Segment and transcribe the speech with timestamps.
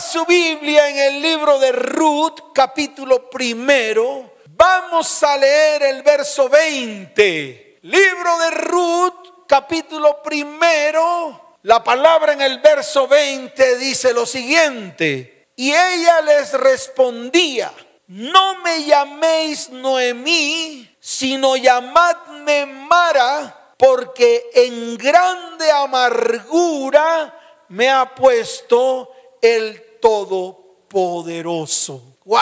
[0.00, 4.34] Su Biblia en el libro de Ruth, capítulo primero.
[4.46, 7.80] Vamos a leer el verso 20.
[7.82, 11.58] Libro de Ruth, capítulo primero.
[11.64, 15.48] La palabra en el verso 20 dice lo siguiente.
[15.54, 17.70] Y ella les respondía,
[18.06, 27.38] no me llaméis Noemí, sino llamadme Mara, porque en grande amargura
[27.68, 29.12] me ha puesto
[29.42, 32.16] el Todopoderoso.
[32.24, 32.38] ¡Wow!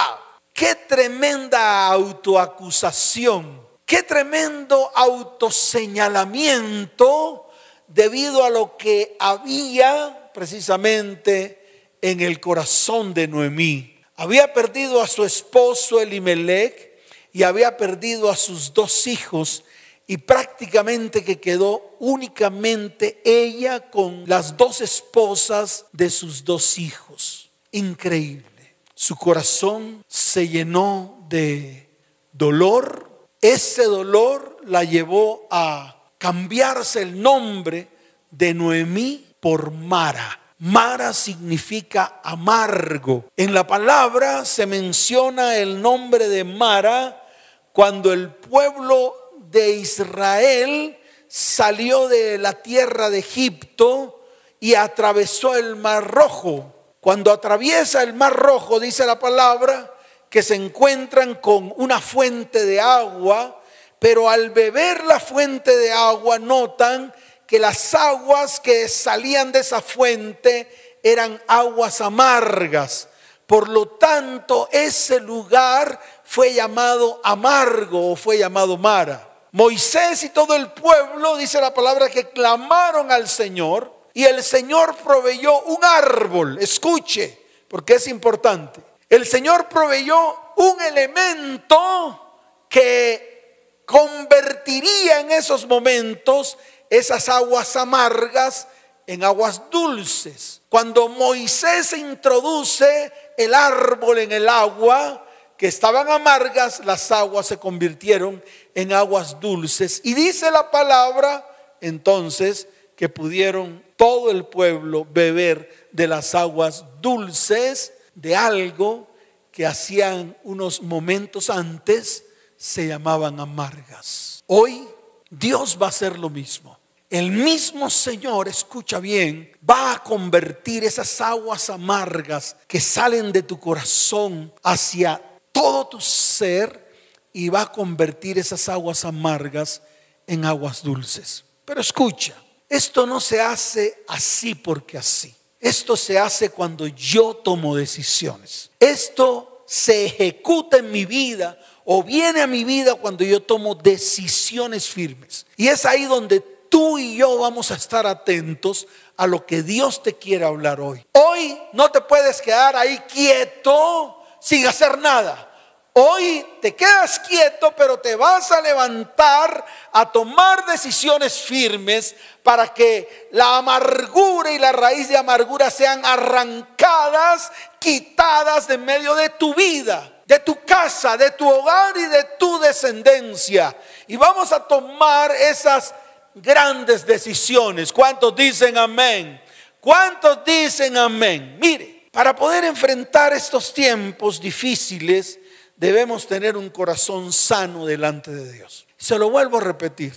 [0.52, 3.66] ¡Qué tremenda autoacusación!
[3.84, 7.48] ¡Qué tremendo autoseñalamiento
[7.86, 13.96] debido a lo que había precisamente en el corazón de Noemí?
[14.14, 16.98] Había perdido a su esposo Elimelech
[17.32, 19.64] y había perdido a sus dos hijos
[20.06, 27.47] y prácticamente que quedó únicamente ella con las dos esposas de sus dos hijos.
[27.72, 28.76] Increíble.
[28.94, 31.88] Su corazón se llenó de
[32.32, 33.28] dolor.
[33.40, 37.88] Ese dolor la llevó a cambiarse el nombre
[38.30, 40.40] de Noemí por Mara.
[40.58, 43.26] Mara significa amargo.
[43.36, 47.24] En la palabra se menciona el nombre de Mara
[47.72, 49.14] cuando el pueblo
[49.50, 50.98] de Israel
[51.28, 54.24] salió de la tierra de Egipto
[54.58, 56.74] y atravesó el mar rojo.
[57.08, 59.94] Cuando atraviesa el mar rojo, dice la palabra,
[60.28, 63.62] que se encuentran con una fuente de agua,
[63.98, 67.14] pero al beber la fuente de agua notan
[67.46, 73.08] que las aguas que salían de esa fuente eran aguas amargas.
[73.46, 79.26] Por lo tanto, ese lugar fue llamado amargo o fue llamado Mara.
[79.52, 84.96] Moisés y todo el pueblo, dice la palabra, que clamaron al Señor y el Señor
[84.96, 86.58] proveyó un árbol.
[86.60, 88.80] Escuche, porque es importante.
[89.08, 96.58] El Señor proveyó un elemento que convertiría en esos momentos
[96.90, 98.66] esas aguas amargas
[99.06, 100.62] en aguas dulces.
[100.68, 105.24] Cuando Moisés introduce el árbol en el agua,
[105.56, 108.42] que estaban amargas, las aguas se convirtieron
[108.74, 110.00] en aguas dulces.
[110.02, 111.48] Y dice la palabra
[111.80, 112.66] entonces
[112.98, 119.08] que pudieron todo el pueblo beber de las aguas dulces de algo
[119.52, 122.24] que hacían unos momentos antes
[122.56, 124.42] se llamaban amargas.
[124.48, 124.88] Hoy
[125.30, 126.76] Dios va a hacer lo mismo.
[127.08, 133.60] El mismo Señor, escucha bien, va a convertir esas aguas amargas que salen de tu
[133.60, 135.22] corazón hacia
[135.52, 136.92] todo tu ser
[137.32, 139.82] y va a convertir esas aguas amargas
[140.26, 141.44] en aguas dulces.
[141.64, 142.34] Pero escucha,
[142.68, 145.34] esto no se hace así porque así.
[145.60, 148.70] Esto se hace cuando yo tomo decisiones.
[148.78, 154.88] Esto se ejecuta en mi vida o viene a mi vida cuando yo tomo decisiones
[154.88, 155.46] firmes.
[155.56, 158.86] Y es ahí donde tú y yo vamos a estar atentos
[159.16, 161.04] a lo que Dios te quiere hablar hoy.
[161.12, 165.47] Hoy no te puedes quedar ahí quieto sin hacer nada.
[165.92, 173.28] Hoy te quedas quieto, pero te vas a levantar a tomar decisiones firmes para que
[173.32, 177.50] la amargura y la raíz de amargura sean arrancadas,
[177.80, 182.60] quitadas de medio de tu vida, de tu casa, de tu hogar y de tu
[182.60, 183.76] descendencia.
[184.06, 185.92] Y vamos a tomar esas
[186.34, 187.92] grandes decisiones.
[187.92, 189.42] ¿Cuántos dicen amén?
[189.80, 191.56] ¿Cuántos dicen amén?
[191.60, 195.37] Mire, para poder enfrentar estos tiempos difíciles,
[195.78, 198.86] debemos tener un corazón sano delante de Dios.
[198.98, 200.12] Se lo vuelvo a repetir,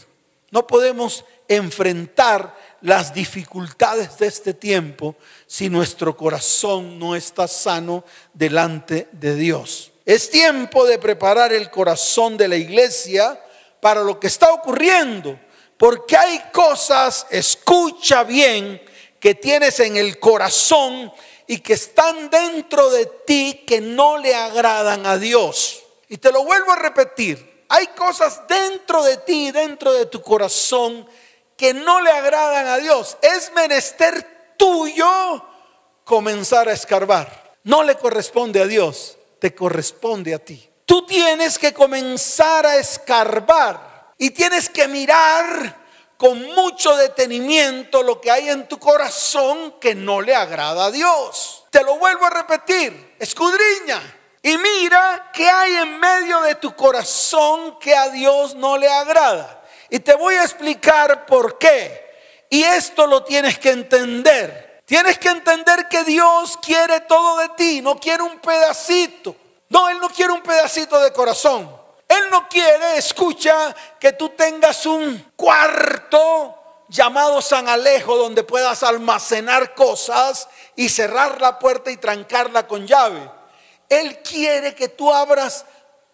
[0.50, 5.16] no podemos enfrentar las dificultades de este tiempo
[5.48, 9.92] si nuestro corazón no está sano delante de Dios.
[10.06, 13.40] Es tiempo de preparar el corazón de la iglesia
[13.80, 15.40] para lo que está ocurriendo,
[15.78, 18.82] porque hay cosas, escucha bien,
[19.20, 21.12] que tienes en el corazón
[21.52, 25.84] y que están dentro de ti que no le agradan a Dios.
[26.08, 31.06] Y te lo vuelvo a repetir, hay cosas dentro de ti, dentro de tu corazón,
[31.58, 33.18] que no le agradan a Dios.
[33.22, 35.46] Es menester tuyo
[36.06, 37.58] comenzar a escarbar.
[37.66, 40.70] No le corresponde a Dios, te corresponde a ti.
[40.86, 45.81] Tú tienes que comenzar a escarbar y tienes que mirar
[46.22, 51.64] con mucho detenimiento lo que hay en tu corazón que no le agrada a Dios.
[51.72, 54.00] Te lo vuelvo a repetir, escudriña
[54.44, 59.64] y mira qué hay en medio de tu corazón que a Dios no le agrada.
[59.90, 62.46] Y te voy a explicar por qué.
[62.52, 64.84] Y esto lo tienes que entender.
[64.86, 69.36] Tienes que entender que Dios quiere todo de ti, no quiere un pedacito.
[69.70, 71.81] No, Él no quiere un pedacito de corazón.
[72.12, 79.74] Él no quiere, escucha, que tú tengas un cuarto llamado San Alejo donde puedas almacenar
[79.76, 83.32] cosas y cerrar la puerta y trancarla con llave.
[83.88, 85.66] Él quiere que tú abras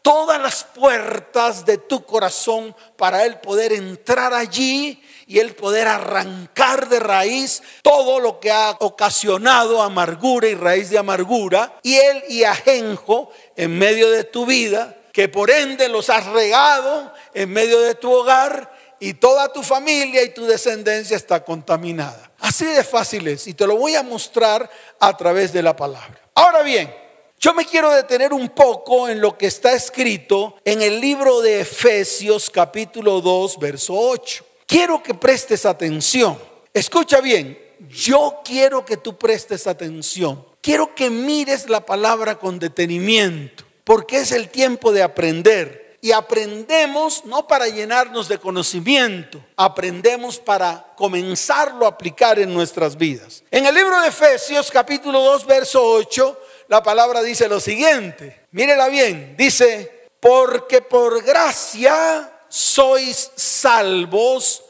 [0.04, 6.90] todas las puertas de tu corazón para Él poder entrar allí y Él poder arrancar
[6.90, 12.44] de raíz todo lo que ha ocasionado amargura y raíz de amargura y Él y
[12.44, 17.96] ajenjo en medio de tu vida que por ende los has regado en medio de
[17.96, 22.32] tu hogar y toda tu familia y tu descendencia está contaminada.
[22.38, 24.70] Así de fácil es y te lo voy a mostrar
[25.00, 26.22] a través de la palabra.
[26.36, 26.94] Ahora bien,
[27.40, 31.62] yo me quiero detener un poco en lo que está escrito en el libro de
[31.62, 34.46] Efesios capítulo 2, verso 8.
[34.68, 36.38] Quiero que prestes atención.
[36.72, 37.60] Escucha bien,
[37.90, 40.46] yo quiero que tú prestes atención.
[40.62, 45.98] Quiero que mires la palabra con detenimiento porque es el tiempo de aprender.
[46.02, 53.44] Y aprendemos no para llenarnos de conocimiento, aprendemos para comenzarlo a aplicar en nuestras vidas.
[53.50, 56.38] En el libro de Efesios capítulo 2 verso 8,
[56.68, 64.66] la palabra dice lo siguiente, mírela bien, dice, porque por gracia sois salvos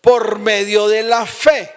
[0.00, 1.70] por medio de la fe.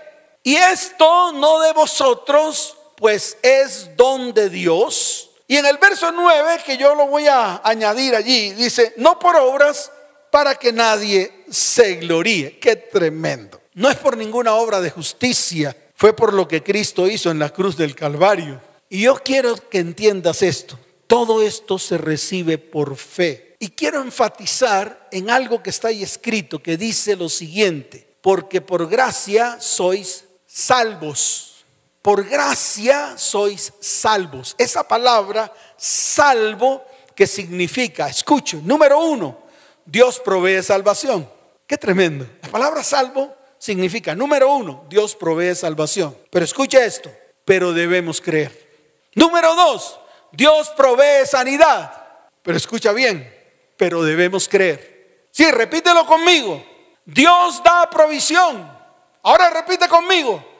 [0.43, 6.61] Y esto no de vosotros, pues es don de Dios y en el verso 9,
[6.65, 9.91] que yo lo voy a añadir allí, dice, no por obras
[10.31, 12.57] para que nadie se gloríe.
[12.57, 13.61] Qué tremendo.
[13.73, 17.49] No es por ninguna obra de justicia, fue por lo que Cristo hizo en la
[17.49, 18.59] cruz del Calvario.
[18.89, 20.79] Y yo quiero que entiendas esto.
[21.07, 23.55] Todo esto se recibe por fe.
[23.59, 28.89] Y quiero enfatizar en algo que está ahí escrito, que dice lo siguiente, porque por
[28.89, 31.54] gracia sois salvos
[32.05, 34.53] por gracia sois salvos.
[34.59, 36.85] Esa palabra salvo
[37.15, 39.39] que significa, escucho, número uno,
[39.83, 41.27] Dios provee salvación.
[41.65, 42.27] Qué tremendo.
[42.43, 46.15] La palabra salvo significa, número uno, Dios provee salvación.
[46.29, 47.09] Pero escucha esto,
[47.43, 48.51] pero debemos creer.
[49.15, 49.99] Número dos,
[50.31, 51.91] Dios provee sanidad.
[52.43, 53.33] Pero escucha bien,
[53.77, 55.25] pero debemos creer.
[55.31, 56.63] Sí, repítelo conmigo.
[57.03, 58.71] Dios da provisión.
[59.23, 60.53] Ahora repite conmigo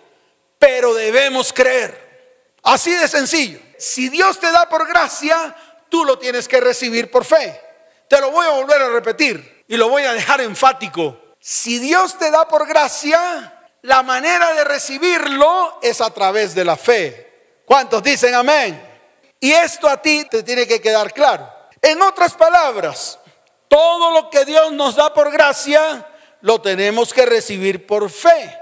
[0.66, 2.56] pero debemos creer.
[2.64, 3.60] Así de sencillo.
[3.78, 5.56] Si Dios te da por gracia,
[5.90, 7.62] tú lo tienes que recibir por fe.
[8.08, 11.36] Te lo voy a volver a repetir y lo voy a dejar enfático.
[11.40, 13.54] Si Dios te da por gracia,
[13.84, 17.62] la manera de recibirlo es a través de la fe.
[17.64, 18.82] ¿Cuántos dicen amén?
[19.40, 21.48] Y esto a ti te tiene que quedar claro.
[21.80, 23.20] En otras palabras,
[23.68, 26.08] todo lo que Dios nos da por gracia,
[26.42, 28.58] lo tenemos que recibir por fe.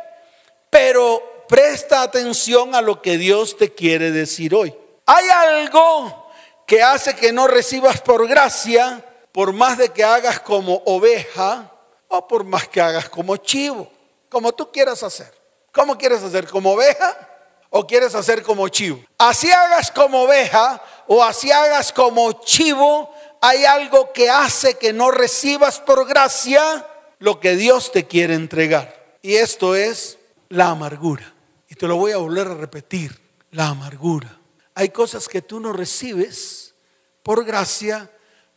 [0.70, 4.74] Pero presta atención a lo que Dios te quiere decir hoy.
[5.06, 6.32] Hay algo
[6.66, 11.72] que hace que no recibas por gracia, por más de que hagas como oveja
[12.08, 13.88] o por más que hagas como chivo,
[14.30, 15.32] como tú quieras hacer.
[15.72, 16.48] ¿Cómo quieres hacer?
[16.48, 17.16] ¿Como oveja
[17.70, 19.04] o quieres hacer como chivo?
[19.20, 25.12] Así hagas como oveja o así hagas como chivo, hay algo que hace que no
[25.12, 26.88] recibas por gracia
[27.20, 29.20] lo que Dios te quiere entregar.
[29.22, 30.18] Y esto es
[30.50, 31.33] la amargura.
[31.74, 34.40] Y te lo voy a volver a repetir, la amargura.
[34.76, 36.76] Hay cosas que tú no recibes
[37.24, 38.12] por gracia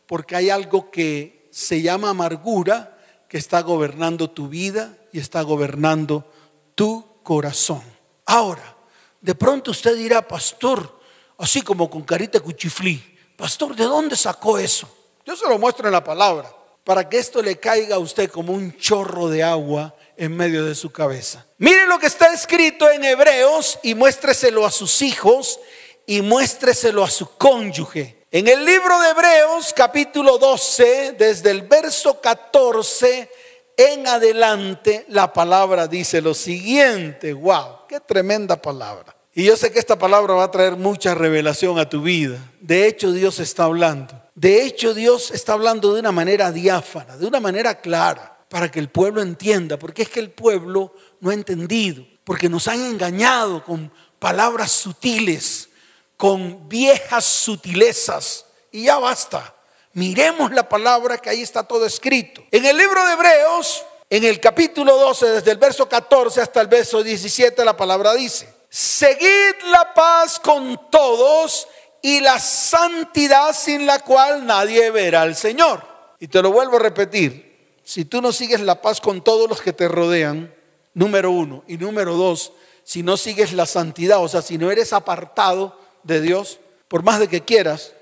[0.05, 2.95] porque hay algo que se llama amargura
[3.27, 6.31] que está gobernando tu vida y está gobernando
[6.75, 7.81] tu corazón.
[8.27, 8.77] Ahora,
[9.19, 10.99] de pronto usted dirá, pastor,
[11.39, 13.01] así como con carita cuchiflí,
[13.35, 14.87] pastor, ¿de dónde sacó eso?
[15.25, 16.55] Yo se lo muestro en la palabra,
[16.87, 20.73] para que esto le caiga a usted como un chorro de agua en medio de
[20.73, 21.45] su cabeza.
[21.57, 25.59] Mire lo que está escrito en Hebreos y muéstreselo a sus hijos
[26.05, 28.23] y muéstreselo a su cónyuge.
[28.31, 33.29] En el libro de Hebreos capítulo 12, desde el verso 14
[33.75, 37.33] en adelante, la palabra dice lo siguiente.
[37.33, 37.79] ¡Wow!
[37.89, 39.16] ¡Qué tremenda palabra!
[39.37, 42.39] Y yo sé que esta palabra va a traer mucha revelación a tu vida.
[42.59, 44.19] De hecho, Dios está hablando.
[44.33, 48.79] De hecho, Dios está hablando de una manera diáfana, de una manera clara para que
[48.79, 53.63] el pueblo entienda, porque es que el pueblo no ha entendido, porque nos han engañado
[53.63, 55.69] con palabras sutiles,
[56.17, 59.53] con viejas sutilezas, y ya basta.
[59.93, 62.41] Miremos la palabra que ahí está todo escrito.
[62.49, 66.67] En el libro de Hebreos, en el capítulo 12, desde el verso 14 hasta el
[66.67, 71.67] verso 17, la palabra dice, seguid la paz con todos
[71.99, 75.83] y la santidad sin la cual nadie verá al Señor.
[76.19, 79.61] Y te lo vuelvo a repetir, si tú no sigues la paz con todos los
[79.61, 80.53] que te rodean,
[80.93, 82.53] número uno, y número dos,
[82.83, 87.19] si no sigues la santidad, o sea, si no eres apartado de Dios, por más
[87.19, 87.93] de que quieras,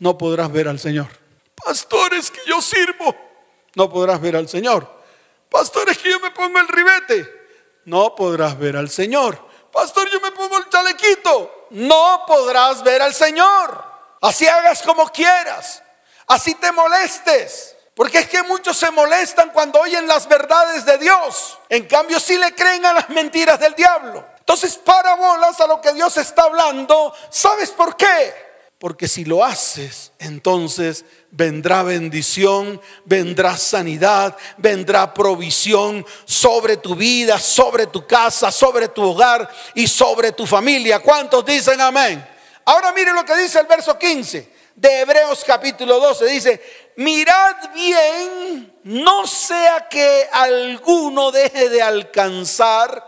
[0.00, 1.08] no podrás ver al Señor.
[1.64, 3.16] Pastores que yo sirvo,
[3.74, 4.86] no podrás ver al Señor.
[5.48, 7.26] Pastores que yo me pongo el ribete,
[7.86, 9.47] no podrás ver al Señor.
[9.72, 13.84] Pastor, yo me pongo el chalequito, no podrás ver al Señor.
[14.20, 15.82] Así hagas como quieras,
[16.26, 17.76] así te molestes.
[17.98, 21.58] Porque es que muchos se molestan cuando oyen las verdades de Dios.
[21.68, 24.24] En cambio, sí le creen a las mentiras del diablo.
[24.38, 27.12] Entonces, para bolas a lo que Dios está hablando.
[27.28, 28.34] ¿Sabes por qué?
[28.78, 37.86] Porque si lo haces, entonces vendrá bendición, vendrá sanidad, vendrá provisión sobre tu vida, sobre
[37.86, 41.00] tu casa, sobre tu hogar y sobre tu familia.
[41.00, 42.26] ¿Cuántos dicen amén?
[42.64, 46.26] Ahora mire lo que dice el verso 15 de Hebreos capítulo 12.
[46.26, 46.62] Dice,
[46.96, 53.06] mirad bien, no sea que alguno deje de alcanzar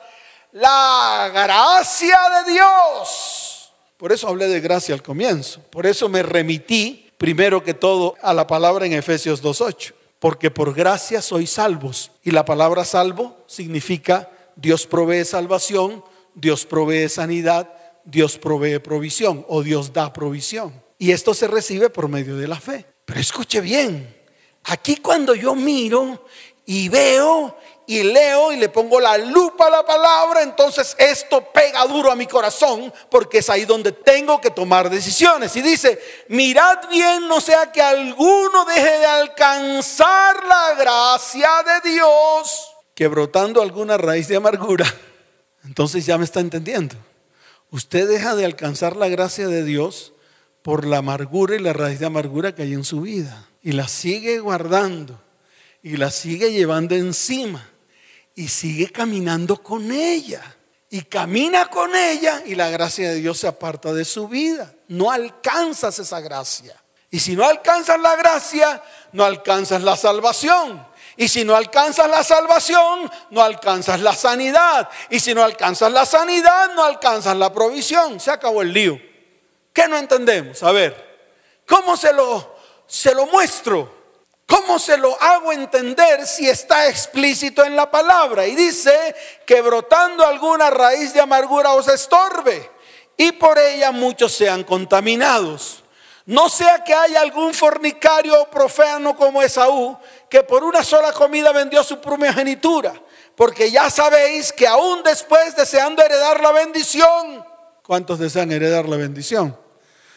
[0.52, 3.72] la gracia de Dios.
[3.96, 5.60] Por eso hablé de gracia al comienzo.
[5.70, 9.92] Por eso me remití primero que todo a la palabra en Efesios 2.8.
[10.18, 12.12] Porque por gracia sois salvos.
[12.24, 16.02] Y la palabra salvo significa Dios provee salvación,
[16.34, 17.70] Dios provee sanidad,
[18.06, 20.72] Dios provee provisión o Dios da provisión.
[20.96, 22.86] Y esto se recibe por medio de la fe.
[23.04, 24.16] Pero escuche bien,
[24.64, 26.24] aquí cuando yo miro
[26.64, 27.54] y veo
[27.90, 32.14] y leo y le pongo la lupa a la palabra, entonces esto pega duro a
[32.14, 35.56] mi corazón porque es ahí donde tengo que tomar decisiones.
[35.56, 42.70] Y dice, mirad bien, no sea que alguno deje de alcanzar la gracia de Dios,
[42.94, 44.86] que brotando alguna raíz de amargura.
[45.64, 46.94] Entonces ya me está entendiendo.
[47.72, 50.12] Usted deja de alcanzar la gracia de Dios
[50.62, 53.48] por la amargura y la raíz de amargura que hay en su vida.
[53.62, 55.20] Y la sigue guardando
[55.82, 57.69] y la sigue llevando encima
[58.34, 60.56] y sigue caminando con ella.
[60.92, 64.74] Y camina con ella y la gracia de Dios se aparta de su vida.
[64.88, 66.74] No alcanzas esa gracia.
[67.10, 68.82] Y si no alcanzas la gracia,
[69.12, 70.84] no alcanzas la salvación.
[71.16, 74.88] Y si no alcanzas la salvación, no alcanzas la sanidad.
[75.10, 78.18] Y si no alcanzas la sanidad, no alcanzas la provisión.
[78.18, 78.98] Se acabó el lío.
[79.72, 80.62] ¿Qué no entendemos?
[80.62, 81.20] A ver,
[81.68, 82.56] ¿cómo se lo,
[82.86, 83.99] se lo muestro?
[84.50, 88.48] ¿Cómo se lo hago entender si está explícito en la palabra?
[88.48, 89.14] Y dice
[89.46, 92.68] que brotando alguna raíz de amargura os estorbe
[93.16, 95.84] y por ella muchos sean contaminados.
[96.26, 99.96] No sea que haya algún fornicario o profano como Esaú,
[100.28, 102.92] que por una sola comida vendió su primogenitura.
[103.36, 107.44] Porque ya sabéis que aún después deseando heredar la bendición,
[107.90, 109.56] ¿Cuántos desean heredar la bendición?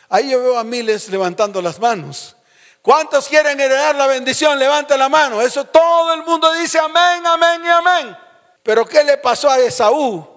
[0.08, 2.36] Ahí yo veo a miles levantando las manos.
[2.84, 4.60] ¿Cuántos quieren heredar la bendición?
[4.60, 5.42] Levanta la mano.
[5.42, 8.16] Eso todo el mundo dice amén, amén y amén.
[8.62, 10.28] Pero ¿qué le pasó a Esaú?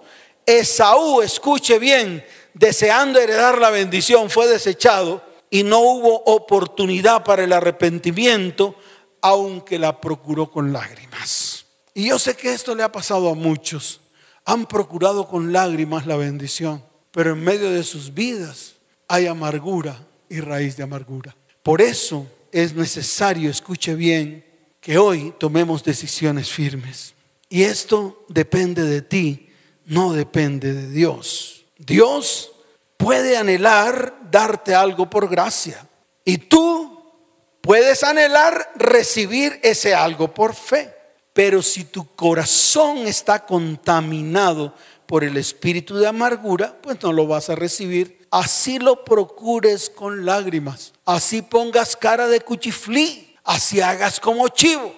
[0.47, 2.25] Esaú, escuche bien,
[2.55, 8.75] deseando heredar la bendición, fue desechado y no hubo oportunidad para el arrepentimiento,
[9.21, 11.67] aunque la procuró con lágrimas.
[11.93, 14.01] Y yo sé que esto le ha pasado a muchos.
[14.47, 16.83] Han procurado con lágrimas la bendición
[17.17, 18.75] pero en medio de sus vidas
[19.09, 19.99] hay amargura
[20.29, 21.35] y raíz de amargura.
[21.63, 24.45] Por eso es necesario, escuche bien,
[24.81, 27.15] que hoy tomemos decisiones firmes.
[27.49, 29.51] Y esto depende de ti,
[29.85, 31.65] no depende de Dios.
[31.79, 32.53] Dios
[32.97, 35.87] puede anhelar darte algo por gracia
[36.25, 37.13] y tú
[37.61, 40.95] puedes anhelar recibir ese algo por fe.
[41.33, 44.75] Pero si tu corazón está contaminado
[45.07, 48.16] por el espíritu de amargura, pues no lo vas a recibir.
[48.31, 50.93] Así lo procures con lágrimas.
[51.05, 53.37] Así pongas cara de cuchiflí.
[53.45, 54.95] Así hagas como chivo.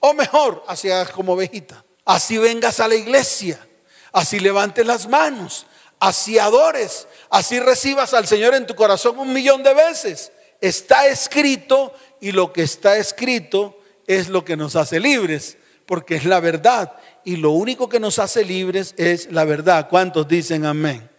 [0.00, 1.84] O mejor, así hagas como ovejita.
[2.04, 3.60] Así vengas a la iglesia.
[4.12, 5.66] Así levantes las manos.
[5.98, 7.06] Así adores.
[7.28, 10.32] Así recibas al Señor en tu corazón un millón de veces.
[10.60, 15.56] Está escrito y lo que está escrito es lo que nos hace libres,
[15.86, 16.92] porque es la verdad
[17.24, 19.88] y lo único que nos hace libres es la verdad.
[19.88, 21.09] ¿Cuántos dicen amén?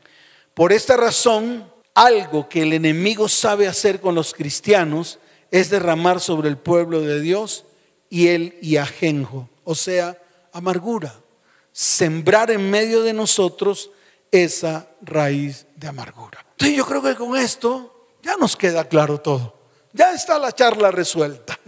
[0.53, 6.49] Por esta razón, algo que el enemigo sabe hacer con los cristianos es derramar sobre
[6.49, 7.65] el pueblo de Dios
[8.09, 10.17] y el y ajenjo, o sea,
[10.53, 11.15] amargura.
[11.71, 13.91] Sembrar en medio de nosotros
[14.29, 16.45] esa raíz de amargura.
[16.51, 19.55] Entonces yo creo que con esto ya nos queda claro todo.
[19.93, 21.59] Ya está la charla resuelta.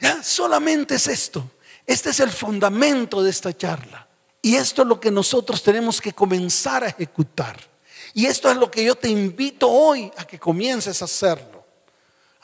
[0.00, 1.48] Ya solamente es esto.
[1.86, 4.08] Este es el fundamento de esta charla.
[4.40, 7.71] Y esto es lo que nosotros tenemos que comenzar a ejecutar.
[8.14, 11.64] Y esto es lo que yo te invito hoy a que comiences a hacerlo.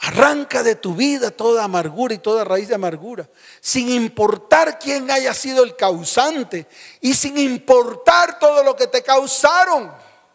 [0.00, 3.28] Arranca de tu vida toda amargura y toda raíz de amargura,
[3.60, 6.68] sin importar quién haya sido el causante
[7.00, 9.92] y sin importar todo lo que te causaron.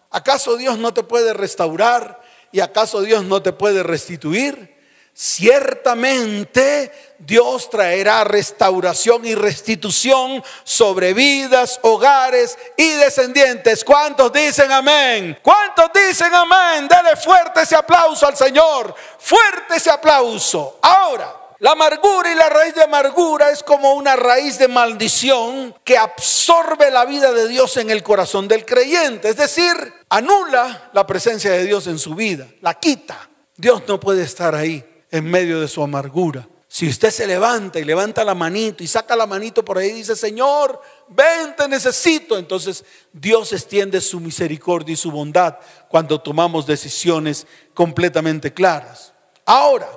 [0.09, 2.21] ¿Acaso Dios no te puede restaurar
[2.51, 4.72] y acaso Dios no te puede restituir?
[5.15, 13.83] Ciertamente Dios traerá restauración y restitución sobre vidas, hogares y descendientes.
[13.83, 15.37] ¿Cuántos dicen amén?
[15.43, 16.87] ¿Cuántos dicen amén?
[16.87, 18.95] Dale fuerte ese aplauso al Señor.
[19.19, 20.79] Fuerte ese aplauso.
[20.81, 25.95] Ahora, la amargura y la raíz de amargura es como una raíz de maldición que
[25.95, 29.29] absorbe la vida de Dios en el corazón del creyente.
[29.29, 33.29] Es decir, anula la presencia de Dios en su vida, la quita.
[33.55, 36.47] Dios no puede estar ahí en medio de su amargura.
[36.67, 39.93] Si usted se levanta y levanta la manito y saca la manito por ahí y
[39.93, 42.35] dice, Señor, ven, te necesito.
[42.35, 49.13] Entonces Dios extiende su misericordia y su bondad cuando tomamos decisiones completamente claras.
[49.45, 49.87] Ahora,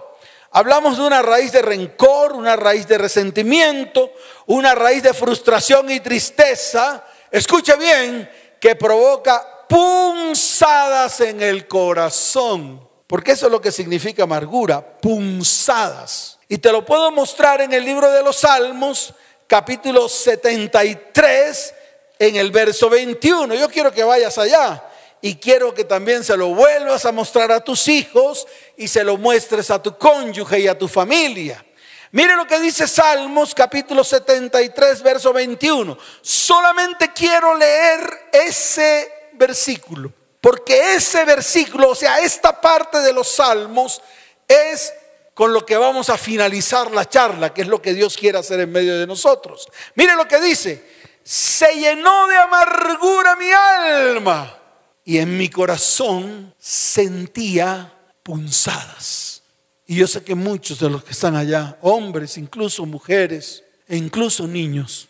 [0.51, 4.13] hablamos de una raíz de rencor, una raíz de resentimiento,
[4.45, 7.07] una raíz de frustración y tristeza.
[7.31, 8.31] Escuche bien,
[8.61, 12.86] que provoca punzadas en el corazón.
[13.07, 16.39] Porque eso es lo que significa amargura, punzadas.
[16.49, 19.15] Y te lo puedo mostrar en el libro de los Salmos,
[19.47, 21.75] capítulo 73,
[22.19, 23.55] en el verso 21.
[23.55, 24.83] Yo quiero que vayas allá
[25.21, 28.47] y quiero que también se lo vuelvas a mostrar a tus hijos
[28.77, 31.65] y se lo muestres a tu cónyuge y a tu familia.
[32.13, 35.97] Mire lo que dice Salmos capítulo 73, verso 21.
[36.23, 40.13] Solamente quiero leer ese versículo.
[40.47, 44.00] Porque ese versículo, o sea, esta parte de los salmos
[44.47, 44.93] es
[45.35, 48.61] con lo que vamos a finalizar la charla, que es lo que Dios quiere hacer
[48.61, 49.67] en medio de nosotros.
[49.97, 50.88] Mire lo que dice,
[51.25, 54.57] se llenó de amargura mi alma
[55.05, 59.43] y en mi corazón sentía punzadas.
[59.85, 64.47] Y yo sé que muchos de los que están allá, hombres, incluso mujeres, e incluso
[64.47, 65.09] niños,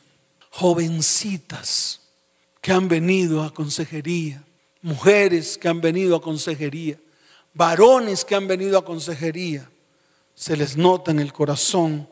[0.49, 2.01] jovencitas
[2.63, 4.43] que han venido a consejería,
[4.87, 6.97] mujeres que han venido a consejería,
[7.53, 9.69] varones que han venido a consejería,
[10.33, 12.09] se les nota en el corazón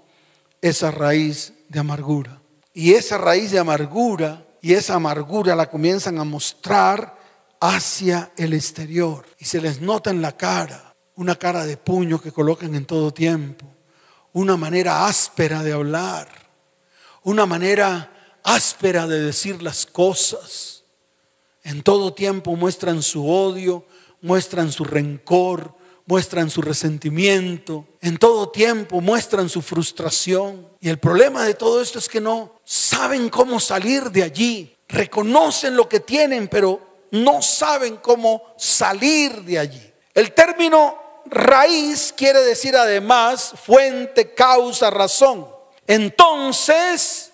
[0.60, 2.42] esa raíz de amargura.
[2.72, 7.16] Y esa raíz de amargura y esa amargura la comienzan a mostrar
[7.60, 9.24] hacia el exterior.
[9.38, 13.14] Y se les nota en la cara, una cara de puño que colocan en todo
[13.14, 13.66] tiempo,
[14.32, 16.26] una manera áspera de hablar,
[17.22, 20.73] una manera áspera de decir las cosas
[21.64, 23.84] en todo tiempo muestran su odio,
[24.20, 25.74] muestran su rencor,
[26.06, 27.86] muestran su resentimiento.
[28.00, 30.68] En todo tiempo muestran su frustración.
[30.80, 34.76] Y el problema de todo esto es que no saben cómo salir de allí.
[34.88, 39.92] Reconocen lo que tienen, pero no saben cómo salir de allí.
[40.12, 45.48] El término raíz quiere decir además fuente, causa, razón.
[45.86, 47.32] Entonces,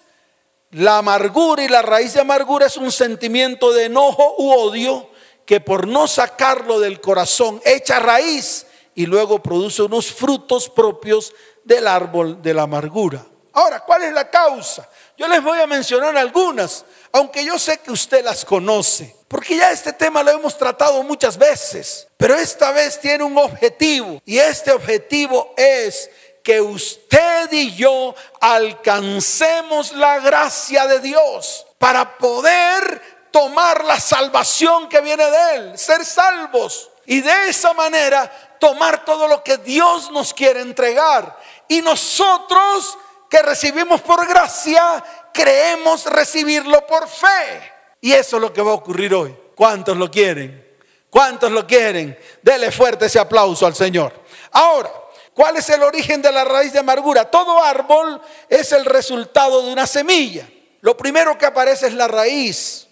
[0.70, 5.10] la amargura y la raíz de amargura es un sentimiento de enojo u odio
[5.44, 11.32] que por no sacarlo del corazón echa raíz y luego produce unos frutos propios
[11.64, 13.24] del árbol de la amargura.
[13.52, 14.88] Ahora, ¿cuál es la causa?
[15.18, 19.72] Yo les voy a mencionar algunas, aunque yo sé que usted las conoce, porque ya
[19.72, 24.70] este tema lo hemos tratado muchas veces, pero esta vez tiene un objetivo y este
[24.70, 26.08] objetivo es
[26.42, 35.00] que usted y yo alcancemos la gracia de Dios para poder tomar la salvación que
[35.00, 36.90] viene de Él, ser salvos.
[37.06, 41.36] Y de esa manera tomar todo lo que Dios nos quiere entregar.
[41.66, 42.96] Y nosotros
[43.28, 47.72] que recibimos por gracia, creemos recibirlo por fe.
[48.00, 49.36] Y eso es lo que va a ocurrir hoy.
[49.54, 50.68] ¿Cuántos lo quieren?
[51.08, 52.18] ¿Cuántos lo quieren?
[52.42, 54.12] Dele fuerte ese aplauso al Señor.
[54.52, 54.90] Ahora,
[55.34, 57.30] ¿Cuál es el origen de la raíz de amargura?
[57.30, 60.48] Todo árbol es el resultado de una semilla.
[60.80, 62.88] Lo primero que aparece es la raíz,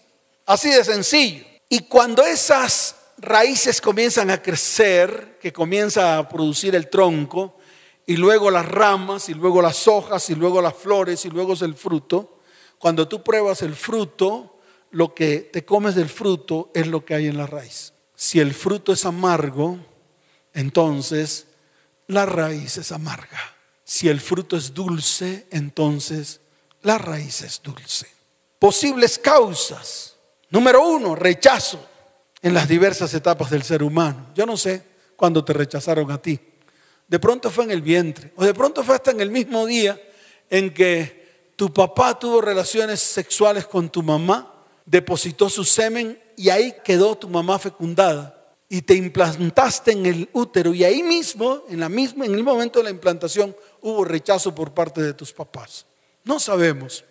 [0.46, 1.44] así de sencillo.
[1.68, 7.56] Y cuando esas raíces comienzan a crecer, que comienza a producir el tronco,
[8.06, 11.62] y luego las ramas, y luego las hojas, y luego las flores, y luego es
[11.62, 12.38] el fruto,
[12.78, 14.58] cuando tú pruebas el fruto,
[14.90, 17.92] lo que te comes del fruto es lo que hay en la raíz.
[18.14, 19.78] Si el fruto es amargo,
[20.54, 21.47] entonces
[22.08, 23.38] la raíz es amarga.
[23.84, 26.40] Si el fruto es dulce, entonces
[26.82, 28.06] la raíz es dulce.
[28.58, 30.16] Posibles causas.
[30.50, 31.86] Número uno, rechazo
[32.42, 34.30] en las diversas etapas del ser humano.
[34.34, 34.82] Yo no sé
[35.16, 36.40] cuándo te rechazaron a ti.
[37.06, 39.98] De pronto fue en el vientre, o de pronto fue hasta en el mismo día
[40.50, 46.74] en que tu papá tuvo relaciones sexuales con tu mamá, depositó su semen y ahí
[46.84, 48.37] quedó tu mamá fecundada.
[48.68, 52.78] Y te implantaste en el útero y ahí mismo, en la misma, en el momento
[52.78, 55.86] de la implantación, hubo rechazo por parte de tus papás.
[56.24, 57.04] No sabemos,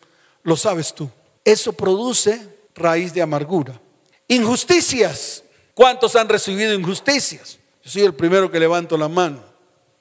[0.44, 1.10] lo sabes tú.
[1.44, 2.40] Eso produce
[2.76, 3.80] raíz de amargura.
[4.28, 5.44] Injusticias.
[5.74, 7.58] ¿Cuántos han recibido injusticias?
[7.84, 9.44] Yo soy el primero que levanto la mano.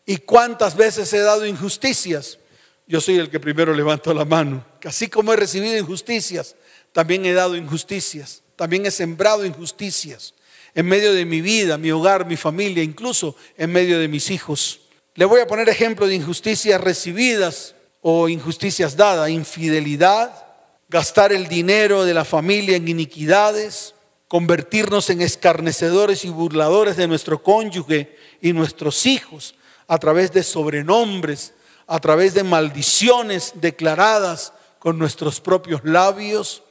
[0.05, 2.38] ¿Y cuántas veces he dado injusticias?
[2.87, 4.64] Yo soy el que primero levanto la mano.
[4.85, 6.55] Así como he recibido injusticias,
[6.92, 8.42] también he dado injusticias.
[8.57, 10.35] También he sembrado injusticias
[10.77, 14.81] en medio de mi vida, mi hogar, mi familia, incluso en medio de mis hijos.
[15.15, 20.45] Le voy a poner ejemplo de injusticias recibidas o injusticias dadas, infidelidad,
[20.91, 23.95] gastar el dinero de la familia en iniquidades,
[24.29, 29.55] convertirnos en escarnecedores y burladores de nuestro cónyuge y nuestros hijos
[29.89, 31.55] a través de sobrenombres,
[31.87, 36.62] a través de maldiciones declaradas con nuestros propios labios.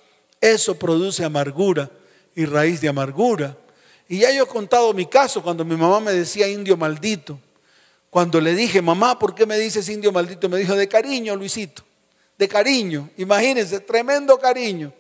[0.42, 1.90] Eso produce amargura
[2.36, 3.58] y raíz de amargura.
[4.08, 7.40] Y ya yo he contado mi caso cuando mi mamá me decía indio maldito.
[8.10, 10.48] Cuando le dije, mamá, ¿por qué me dices indio maldito?
[10.48, 11.84] Me dijo, de cariño, Luisito,
[12.38, 13.10] de cariño.
[13.18, 14.94] Imagínense, tremendo cariño.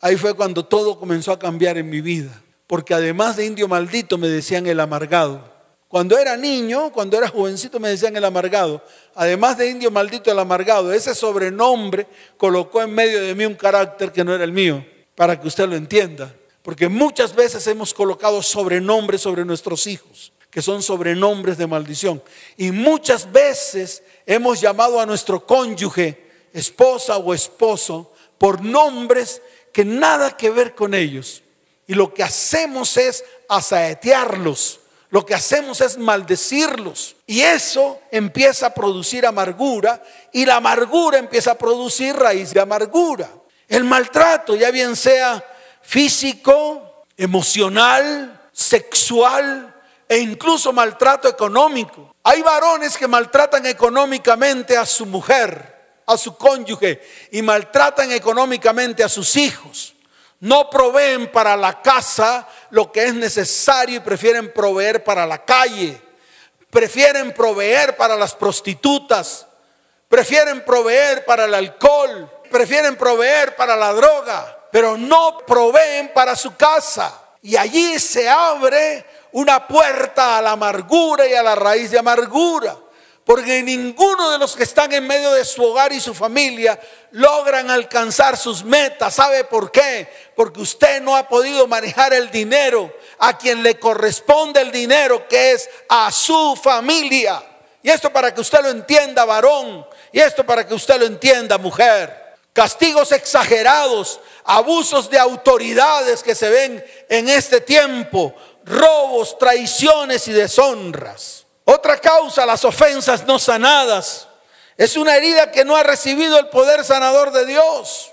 [0.00, 2.30] Ahí fue cuando todo comenzó a cambiar en mi vida.
[2.66, 5.50] Porque además de indio maldito me decían el amargado.
[5.88, 8.84] Cuando era niño, cuando era jovencito me decían el amargado.
[9.16, 14.12] Además de indio maldito el amargado, ese sobrenombre colocó en medio de mí un carácter
[14.12, 16.32] que no era el mío, para que usted lo entienda.
[16.70, 22.22] Porque muchas veces hemos colocado sobrenombres sobre nuestros hijos, que son sobrenombres de maldición.
[22.56, 30.36] Y muchas veces hemos llamado a nuestro cónyuge, esposa o esposo, por nombres que nada
[30.36, 31.42] que ver con ellos.
[31.88, 34.78] Y lo que hacemos es asaetearlos.
[35.08, 37.16] Lo que hacemos es maldecirlos.
[37.26, 40.00] Y eso empieza a producir amargura.
[40.32, 43.28] Y la amargura empieza a producir raíz de amargura.
[43.66, 45.44] El maltrato, ya bien sea
[45.82, 49.74] físico, emocional, sexual
[50.08, 52.14] e incluso maltrato económico.
[52.22, 59.08] Hay varones que maltratan económicamente a su mujer, a su cónyuge y maltratan económicamente a
[59.08, 59.94] sus hijos.
[60.40, 66.00] No proveen para la casa lo que es necesario y prefieren proveer para la calle.
[66.70, 69.46] Prefieren proveer para las prostitutas.
[70.08, 72.30] Prefieren proveer para el alcohol.
[72.50, 77.18] Prefieren proveer para la droga pero no proveen para su casa.
[77.42, 82.76] Y allí se abre una puerta a la amargura y a la raíz de amargura.
[83.24, 86.80] Porque ninguno de los que están en medio de su hogar y su familia
[87.12, 89.14] logran alcanzar sus metas.
[89.14, 90.08] ¿Sabe por qué?
[90.34, 95.52] Porque usted no ha podido manejar el dinero a quien le corresponde el dinero, que
[95.52, 97.42] es a su familia.
[97.82, 99.86] Y esto para que usted lo entienda, varón.
[100.12, 102.29] Y esto para que usted lo entienda, mujer.
[102.52, 108.34] Castigos exagerados abusos de autoridades que se ven en este tiempo,
[108.64, 111.46] robos, traiciones y deshonras.
[111.64, 114.26] Otra causa, las ofensas no sanadas.
[114.76, 118.10] Es una herida que no ha recibido el poder sanador de Dios.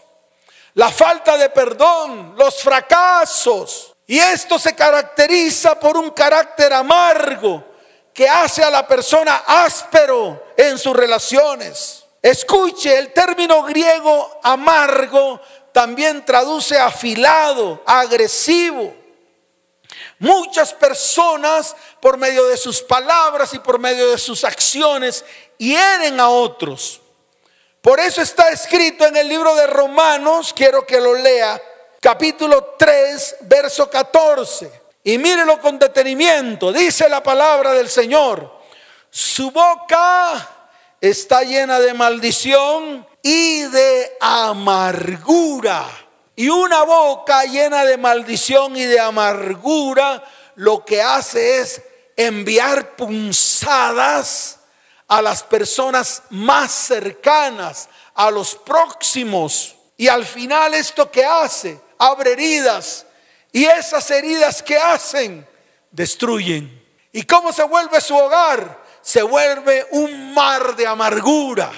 [0.76, 3.96] La falta de perdón, los fracasos.
[4.06, 7.64] Y esto se caracteriza por un carácter amargo
[8.14, 12.07] que hace a la persona áspero en sus relaciones.
[12.28, 15.40] Escuche, el término griego amargo
[15.72, 18.94] también traduce afilado, agresivo.
[20.20, 25.24] Muchas personas por medio de sus palabras y por medio de sus acciones
[25.58, 27.00] hieren a otros.
[27.80, 31.62] Por eso está escrito en el libro de Romanos, quiero que lo lea,
[32.02, 34.70] capítulo 3, verso 14.
[35.02, 38.52] Y mírelo con detenimiento, dice la palabra del Señor.
[39.10, 40.57] Su boca
[41.02, 45.86] está llena de maldición y de amargura.
[46.36, 50.24] Y una boca llena de maldición y de amargura
[50.56, 51.82] lo que hace es
[52.16, 54.60] enviar punzadas
[55.08, 59.76] a las personas más cercanas, a los próximos.
[59.96, 63.06] Y al final esto que hace, abre heridas.
[63.52, 65.48] Y esas heridas que hacen,
[65.92, 66.86] destruyen.
[67.12, 68.87] ¿Y cómo se vuelve su hogar?
[69.08, 71.72] Se vuelve un mar de amargura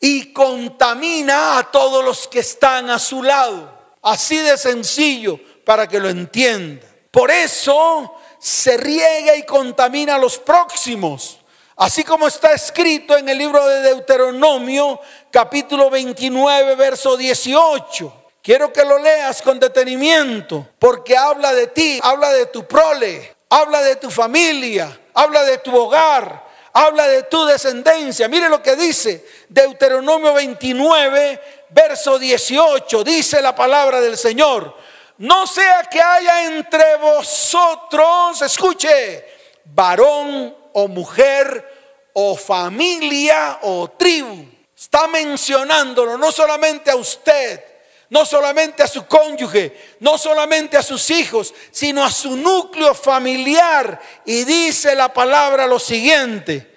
[0.00, 3.72] y contamina a todos los que están a su lado.
[4.02, 6.84] Así de sencillo para que lo entienda.
[7.12, 11.38] Por eso se riega y contamina a los próximos.
[11.76, 14.98] Así como está escrito en el libro de Deuteronomio,
[15.30, 18.24] capítulo 29, verso 18.
[18.42, 23.82] Quiero que lo leas con detenimiento, porque habla de ti, habla de tu prole, habla
[23.82, 26.41] de tu familia, habla de tu hogar,
[26.72, 28.28] habla de tu descendencia.
[28.28, 33.04] Mire lo que dice Deuteronomio 29, verso 18.
[33.04, 34.76] Dice la palabra del Señor.
[35.18, 39.24] no sea que haya entre vosotros, escuche,
[39.64, 44.46] varón o mujer o familia o tribu.
[44.76, 47.62] Está mencionándolo no solamente a usted,
[48.12, 53.98] no solamente a su cónyuge, no solamente a sus hijos, sino a su núcleo familiar.
[54.26, 56.70] Y dice la palabra lo siguiente,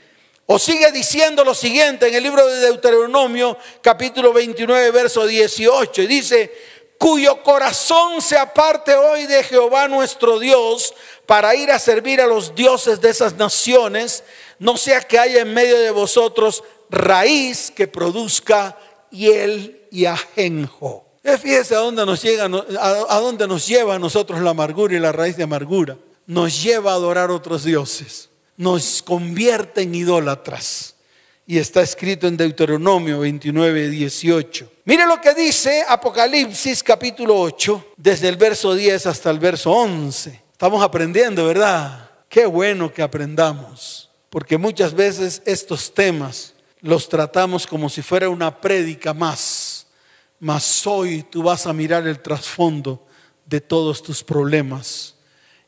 [0.46, 6.04] o sigue diciendo lo siguiente en el libro de Deuteronomio capítulo 29, verso 18.
[6.04, 6.54] Y dice,
[6.98, 10.94] cuyo corazón se aparte hoy de Jehová nuestro Dios
[11.26, 14.24] para ir a servir a los dioses de esas naciones,
[14.58, 18.78] no sea que haya en medio de vosotros raíz que produzca
[19.12, 21.05] hiel y ajenjo.
[21.42, 25.12] Fíjese a dónde nos llega, a dónde nos lleva a nosotros la amargura y la
[25.12, 25.98] raíz de amargura.
[26.28, 30.96] Nos lleva a adorar otros dioses nos convierte en idólatras.
[31.48, 34.72] Y está escrito en Deuteronomio 29, 18.
[34.86, 40.42] Mire lo que dice Apocalipsis capítulo 8, desde el verso 10 hasta el verso 11.
[40.52, 42.10] Estamos aprendiendo, ¿verdad?
[42.28, 48.60] Qué bueno que aprendamos, porque muchas veces estos temas los tratamos como si fuera una
[48.60, 49.55] prédica más.
[50.46, 53.04] Mas hoy tú vas a mirar el trasfondo
[53.48, 55.16] de todos tus problemas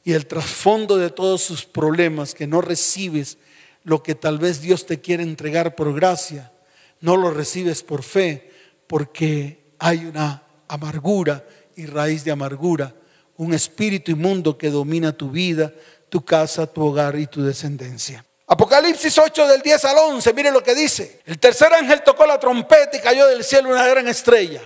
[0.03, 3.39] y el trasfondo de todos sus problemas, que no recibes
[3.83, 6.51] lo que tal vez Dios te quiere entregar por gracia,
[7.01, 8.51] no lo recibes por fe,
[8.85, 11.43] porque hay una amargura
[11.75, 12.93] y raíz de amargura,
[13.35, 15.73] un espíritu inmundo que domina tu vida,
[16.09, 18.26] tu casa, tu hogar y tu descendencia.
[18.47, 21.21] Apocalipsis 8 del 10 al 11, mire lo que dice.
[21.25, 24.61] El tercer ángel tocó la trompeta y cayó del cielo una gran estrella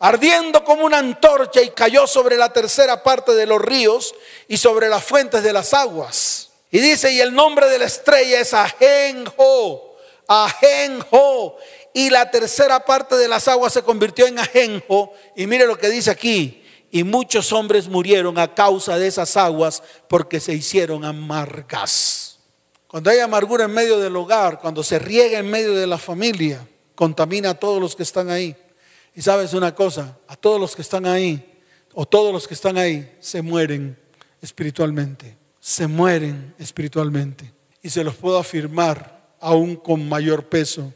[0.00, 4.14] ardiendo como una antorcha y cayó sobre la tercera parte de los ríos
[4.48, 6.48] y sobre las fuentes de las aguas.
[6.70, 11.58] Y dice, y el nombre de la estrella es Ajenjo, Ajenjo.
[11.92, 15.12] Y la tercera parte de las aguas se convirtió en Ajenjo.
[15.36, 16.64] Y mire lo que dice aquí.
[16.92, 22.29] Y muchos hombres murieron a causa de esas aguas porque se hicieron amargas.
[22.90, 26.66] Cuando hay amargura en medio del hogar, cuando se riega en medio de la familia,
[26.96, 28.56] contamina a todos los que están ahí.
[29.14, 31.56] Y sabes una cosa, a todos los que están ahí,
[31.94, 33.96] o todos los que están ahí, se mueren
[34.42, 35.38] espiritualmente.
[35.60, 37.52] Se mueren espiritualmente.
[37.80, 40.92] Y se los puedo afirmar aún con mayor peso.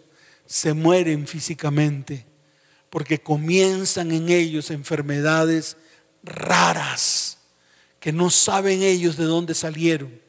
[0.47, 2.27] Se mueren físicamente.
[2.91, 5.77] Porque comienzan en ellos enfermedades
[6.25, 7.39] raras
[8.01, 10.24] que no saben ellos de dónde salieron.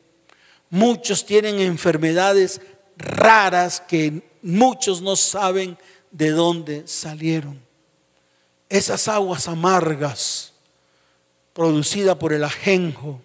[0.75, 2.59] Muchos tienen enfermedades
[2.97, 5.77] raras que muchos no saben
[6.11, 7.65] de dónde salieron
[8.67, 10.51] esas aguas amargas,
[11.53, 13.21] producidas por el ajenjo,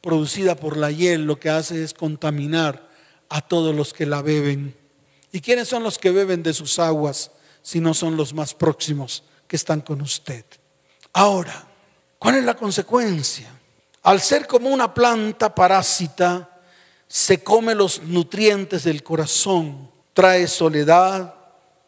[0.00, 2.88] producida por la hiel, lo que hace es contaminar
[3.28, 4.74] a todos los que la beben.
[5.32, 7.30] ¿Y quiénes son los que beben de sus aguas
[7.60, 10.46] si no son los más próximos que están con usted?
[11.12, 11.68] Ahora,
[12.18, 13.52] ¿cuál es la consecuencia?
[14.04, 16.55] Al ser como una planta parásita,
[17.08, 21.34] se come los nutrientes del corazón, trae soledad,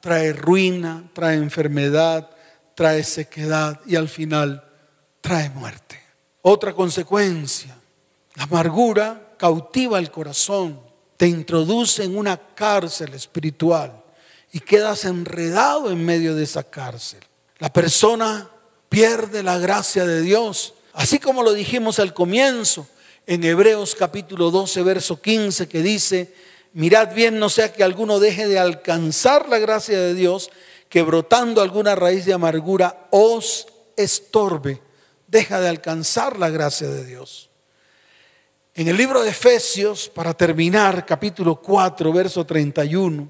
[0.01, 2.31] trae ruina, trae enfermedad,
[2.75, 4.65] trae sequedad y al final
[5.21, 6.01] trae muerte.
[6.43, 7.77] Otra consecuencia,
[8.35, 10.81] la amargura cautiva el corazón,
[11.17, 14.05] te introduce en una cárcel espiritual
[14.53, 17.21] y quedas enredado en medio de esa cárcel.
[17.59, 18.49] La persona
[18.89, 22.87] pierde la gracia de Dios, así como lo dijimos al comienzo
[23.29, 26.33] en Hebreos capítulo 12, verso 15, que dice,
[26.73, 30.51] mirad bien, no sea que alguno deje de alcanzar la gracia de Dios
[30.89, 33.67] que brotando alguna raíz de amargura os
[33.99, 34.81] estorbe,
[35.27, 37.51] deja de alcanzar la gracia de Dios.
[38.75, 43.29] En el libro de Efesios, para terminar, capítulo 4, verso 31,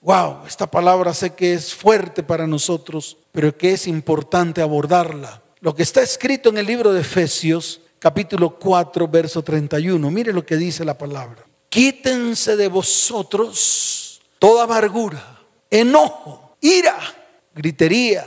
[0.00, 5.42] wow, esta palabra sé que es fuerte para nosotros, pero que es importante abordarla.
[5.60, 10.44] Lo que está escrito en el libro de Efesios, capítulo 4, verso 31, mire lo
[10.44, 11.44] que dice la palabra.
[11.68, 15.38] Quítense de vosotros toda amargura,
[15.70, 16.98] enojo ira,
[17.54, 18.26] gritería,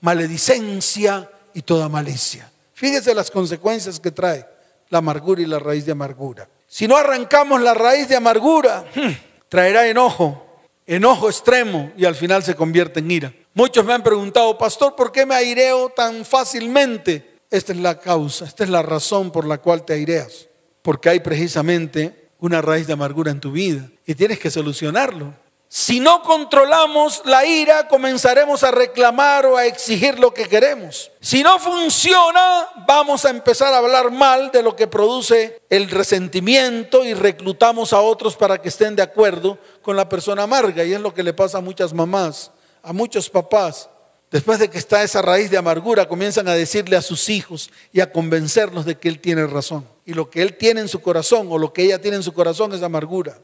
[0.00, 2.50] maledicencia y toda malicia.
[2.72, 4.46] Fíjese las consecuencias que trae
[4.88, 6.48] la amargura y la raíz de amargura.
[6.66, 9.10] Si no arrancamos la raíz de amargura, hmm,
[9.48, 13.34] traerá enojo, enojo extremo y al final se convierte en ira.
[13.54, 17.29] Muchos me han preguntado, pastor, ¿por qué me aireo tan fácilmente?
[17.50, 20.48] Esta es la causa, esta es la razón por la cual te aireas.
[20.82, 25.34] Porque hay precisamente una raíz de amargura en tu vida y tienes que solucionarlo.
[25.72, 31.12] Si no controlamos la ira, comenzaremos a reclamar o a exigir lo que queremos.
[31.20, 37.04] Si no funciona, vamos a empezar a hablar mal de lo que produce el resentimiento
[37.04, 40.82] y reclutamos a otros para que estén de acuerdo con la persona amarga.
[40.82, 42.50] Y es lo que le pasa a muchas mamás,
[42.82, 43.88] a muchos papás.
[44.30, 48.00] Después de que está esa raíz de amargura, comienzan a decirle a sus hijos y
[48.00, 49.86] a convencerlos de que él tiene razón.
[50.04, 52.32] Y lo que él tiene en su corazón o lo que ella tiene en su
[52.32, 53.38] corazón es amargura.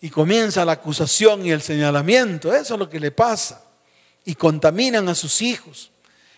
[0.00, 2.54] Y comienza la acusación y el señalamiento.
[2.54, 3.64] Eso es lo que le pasa.
[4.24, 5.90] Y contaminan a sus hijos.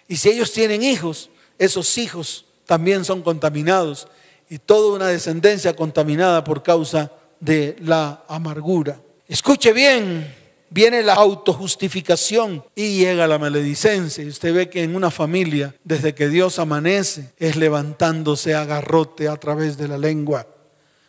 [0.08, 4.08] Y si ellos tienen hijos, esos hijos también son contaminados.
[4.50, 9.00] Y toda una descendencia contaminada por causa de la amargura.
[9.28, 10.41] Escuche bien,
[10.72, 14.24] viene la autojustificación y llega la maledicencia.
[14.24, 19.28] Y usted ve que en una familia, desde que Dios amanece, es levantándose a garrote
[19.28, 20.46] a través de la lengua.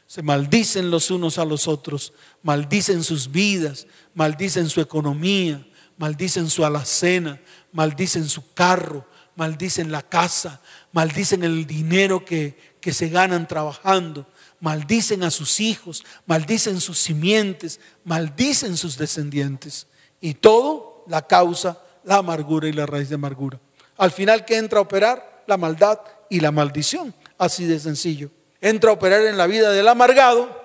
[0.05, 5.65] Se maldicen los unos a los otros, maldicen sus vidas, maldicen su economía,
[5.97, 13.09] maldicen su alacena, maldicen su carro, maldicen la casa, maldicen el dinero que, que se
[13.09, 14.27] ganan trabajando,
[14.63, 19.87] maldicen a sus hijos, maldicen sus simientes, maldicen sus descendientes.
[20.21, 23.59] Y todo la causa, la amargura y la raíz de amargura.
[23.97, 25.43] Al final, ¿qué entra a operar?
[25.47, 25.99] La maldad
[26.29, 27.13] y la maldición.
[27.37, 28.31] Así de sencillo.
[28.61, 30.63] Entra a operar en la vida del amargado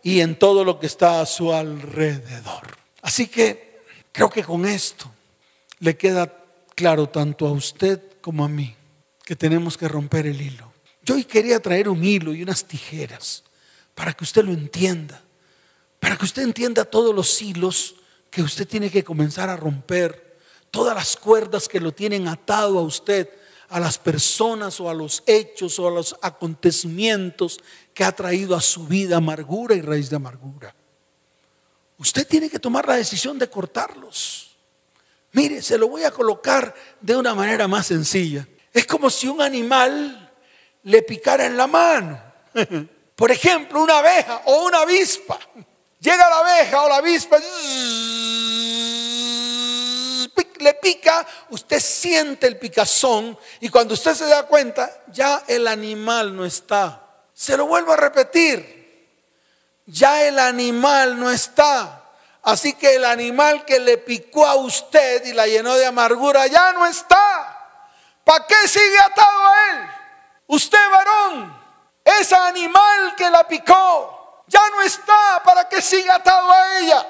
[0.00, 2.76] y en todo lo que está a su alrededor.
[3.02, 3.80] Así que
[4.12, 5.10] creo que con esto
[5.80, 6.32] le queda
[6.76, 8.76] claro tanto a usted como a mí
[9.24, 10.69] que tenemos que romper el hilo.
[11.10, 13.42] Yo hoy quería traer un hilo y unas tijeras
[13.96, 15.20] para que usted lo entienda,
[15.98, 17.96] para que usted entienda todos los hilos
[18.30, 20.38] que usted tiene que comenzar a romper,
[20.70, 23.28] todas las cuerdas que lo tienen atado a usted,
[23.70, 27.58] a las personas o a los hechos o a los acontecimientos
[27.92, 30.72] que ha traído a su vida amargura y raíz de amargura.
[31.98, 34.56] Usted tiene que tomar la decisión de cortarlos.
[35.32, 38.46] Mire, se lo voy a colocar de una manera más sencilla.
[38.72, 40.28] Es como si un animal
[40.84, 42.20] le picara en la mano.
[43.16, 45.38] Por ejemplo, una abeja o una avispa.
[45.98, 47.38] Llega la abeja o la avispa,
[50.60, 56.34] le pica, usted siente el picazón y cuando usted se da cuenta, ya el animal
[56.36, 57.02] no está.
[57.34, 59.08] Se lo vuelvo a repetir,
[59.86, 61.96] ya el animal no está.
[62.42, 66.72] Así que el animal que le picó a usted y la llenó de amargura ya
[66.72, 67.56] no está.
[68.24, 69.99] ¿Para qué sigue atado a él?
[70.50, 71.62] Usted varón,
[72.04, 77.06] ese animal que la picó, ya no está para que siga atado a ella.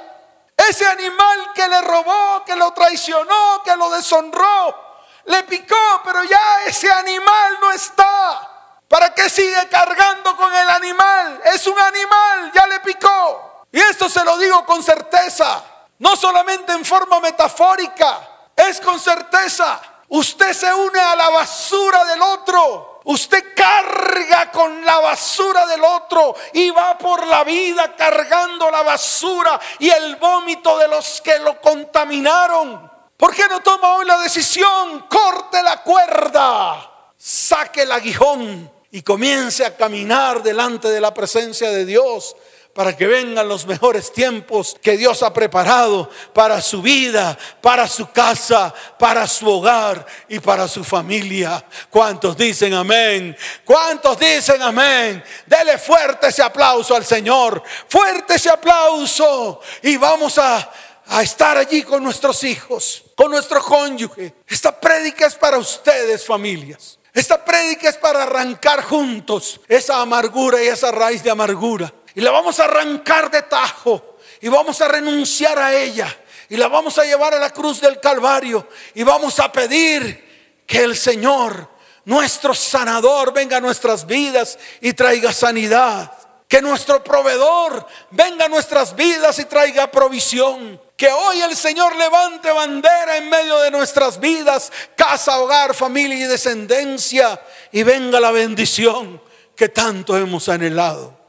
[0.54, 4.76] Ese animal que le robó, que lo traicionó, que lo deshonró,
[5.24, 8.46] le picó, pero ya ese animal no está.
[8.86, 11.40] ¿Para qué sigue cargando con el animal?
[11.46, 13.64] Es un animal, ya le picó.
[13.72, 15.64] Y esto se lo digo con certeza,
[15.98, 18.20] no solamente en forma metafórica,
[18.54, 19.80] es con certeza.
[20.10, 26.34] Usted se une a la basura del otro Usted carga con la basura del otro
[26.52, 31.60] y va por la vida cargando la basura y el vómito de los que lo
[31.60, 32.90] contaminaron.
[33.16, 35.06] ¿Por qué no toma hoy la decisión?
[35.08, 41.84] Corte la cuerda, saque el aguijón y comience a caminar delante de la presencia de
[41.84, 42.36] Dios
[42.80, 48.10] para que vengan los mejores tiempos que Dios ha preparado para su vida, para su
[48.10, 51.62] casa, para su hogar y para su familia.
[51.90, 53.36] ¿Cuántos dicen amén?
[53.66, 55.22] ¿Cuántos dicen amén?
[55.44, 60.72] Dele fuerte ese aplauso al Señor, fuerte ese aplauso y vamos a,
[61.08, 64.36] a estar allí con nuestros hijos, con nuestro cónyuge.
[64.48, 66.98] Esta prédica es para ustedes, familias.
[67.12, 72.30] Esta prédica es para arrancar juntos esa amargura y esa raíz de amargura y la
[72.30, 76.16] vamos a arrancar de tajo y vamos a renunciar a ella
[76.48, 80.84] y la vamos a llevar a la cruz del Calvario y vamos a pedir que
[80.84, 81.68] el Señor,
[82.04, 86.12] nuestro sanador, venga a nuestras vidas y traiga sanidad.
[86.48, 90.80] Que nuestro proveedor venga a nuestras vidas y traiga provisión.
[90.96, 96.28] Que hoy el Señor levante bandera en medio de nuestras vidas, casa, hogar, familia y
[96.28, 97.40] descendencia.
[97.70, 99.22] Y venga la bendición
[99.54, 101.19] que tanto hemos anhelado.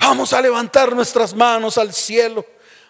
[0.00, 2.44] Vamos a levantar nuestras manos al cielo.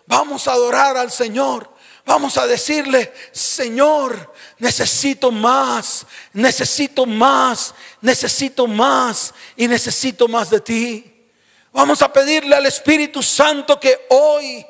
[0.07, 1.69] Vamos a adorar al Señor.
[2.07, 11.29] Vamos a decirle, Señor, necesito más, necesito más, necesito más y necesito más de ti.
[11.73, 14.65] Vamos a pedirle al Espíritu Santo que hoy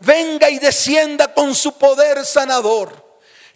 [0.00, 3.04] venga y descienda con su poder sanador.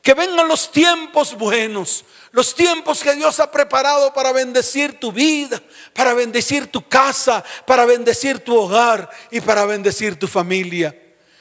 [0.02, 5.60] Que vengan los tiempos buenos, los tiempos que Dios ha preparado para bendecir tu vida,
[5.94, 10.96] para bendecir tu casa, para bendecir tu hogar y para bendecir tu familia.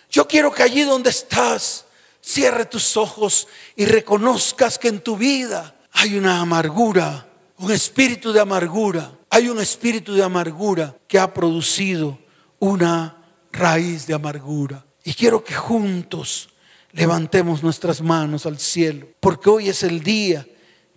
[0.10, 1.86] Yo quiero que allí donde estás,
[2.22, 7.28] cierre tus ojos y reconozcas que en tu vida hay una amargura,
[7.58, 9.12] un espíritu de amargura.
[9.30, 12.18] Hay un espíritu de amargura que ha producido
[12.58, 13.18] una
[13.52, 14.84] raíz de amargura.
[15.04, 16.50] Y quiero que juntos
[16.94, 20.48] levantemos nuestras manos al cielo, porque hoy es el día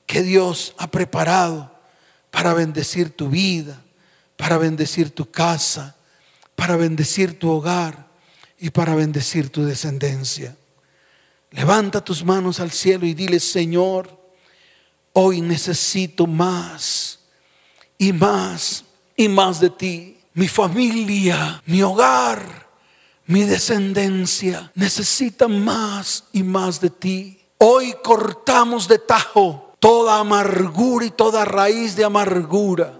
[0.06, 1.72] que Dios ha preparado
[2.30, 3.80] para bendecir tu vida,
[4.36, 5.96] para bendecir tu casa,
[6.56, 8.08] para bendecir tu hogar
[8.58, 10.56] y para bendecir tu descendencia.
[11.50, 14.18] Levanta tus manos al cielo y dile, Señor,
[15.12, 17.20] hoy necesito más
[17.98, 18.84] y más
[19.16, 20.18] y más de ti.
[20.34, 22.68] Mi familia, mi hogar,
[23.26, 27.38] mi descendencia necesita más y más de ti.
[27.58, 32.92] Hoy cortamos de tajo toda amargura y toda raíz de amargura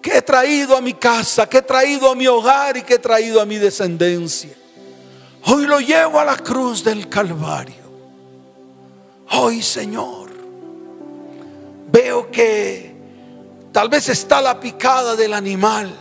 [0.00, 2.98] que he traído a mi casa, que he traído a mi hogar y que he
[3.00, 4.54] traído a mi descendencia.
[5.46, 7.82] Hoy lo llevo a la cruz del Calvario.
[9.32, 10.30] Hoy, Señor,
[11.90, 12.94] veo que
[13.72, 15.92] tal vez está la picada del animal,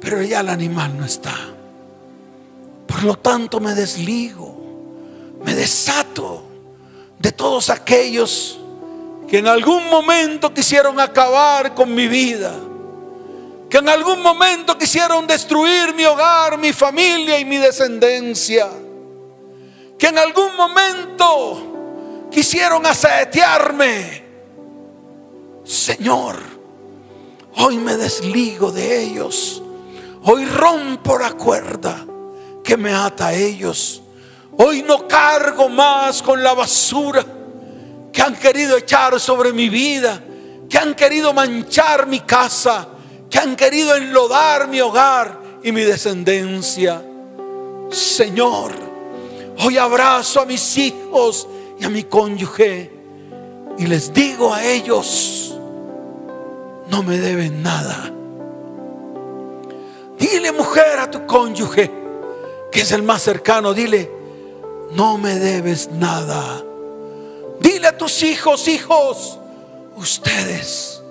[0.00, 1.36] pero ya el animal no está.
[2.86, 4.56] Por lo tanto, me desligo,
[5.44, 6.45] me desato
[7.26, 8.56] de todos aquellos
[9.26, 12.54] que en algún momento quisieron acabar con mi vida,
[13.68, 18.68] que en algún momento quisieron destruir mi hogar, mi familia y mi descendencia,
[19.98, 24.22] que en algún momento quisieron asetearme.
[25.64, 26.36] Señor,
[27.56, 29.64] hoy me desligo de ellos,
[30.22, 32.06] hoy rompo la cuerda
[32.62, 34.00] que me ata a ellos.
[34.58, 37.24] Hoy no cargo más con la basura
[38.12, 40.18] que han querido echar sobre mi vida,
[40.68, 42.88] que han querido manchar mi casa,
[43.28, 47.02] que han querido enlodar mi hogar y mi descendencia.
[47.90, 48.72] Señor,
[49.58, 51.46] hoy abrazo a mis hijos
[51.78, 52.90] y a mi cónyuge
[53.78, 55.54] y les digo a ellos,
[56.88, 58.10] no me deben nada.
[60.18, 61.90] Dile mujer a tu cónyuge,
[62.72, 64.15] que es el más cercano, dile,
[64.92, 66.62] no me debes nada.
[67.60, 69.38] Dile a tus hijos, hijos,
[69.96, 71.02] ustedes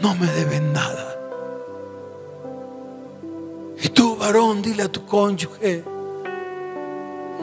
[0.00, 1.16] no me deben nada.
[3.82, 5.84] Y tú, varón, dile a tu cónyuge,